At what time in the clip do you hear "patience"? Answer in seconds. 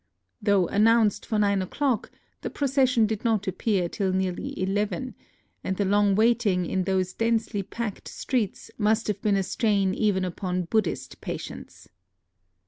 11.21-11.87